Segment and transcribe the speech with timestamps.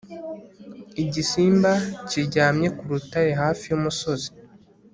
[1.03, 1.71] igisimba
[2.07, 4.29] kiryamye ku rutare hafi y'umusozi